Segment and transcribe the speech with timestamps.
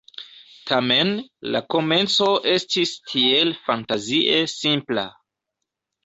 [0.69, 1.09] Tamen,
[1.55, 5.05] la komenco estis tiel fantazie simpla...